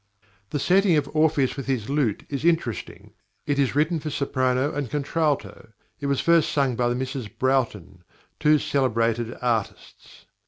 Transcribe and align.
The 0.49 0.57
setting 0.57 0.97
of 0.97 1.15
"Orpheus 1.15 1.55
with 1.55 1.67
his 1.67 1.87
lute" 1.87 2.25
is 2.27 2.43
interesting. 2.43 3.13
It 3.45 3.59
is 3.59 3.75
written 3.75 3.99
for 3.99 4.09
soprano 4.09 4.73
and 4.73 4.89
contralto; 4.89 5.73
it 5.99 6.07
was 6.07 6.19
first 6.19 6.51
sung 6.51 6.75
by 6.75 6.89
the 6.89 6.95
Misses 6.95 7.27
Broughton, 7.27 8.03
two 8.39 8.57
celebrated 8.57 9.37
artists. 9.43 10.25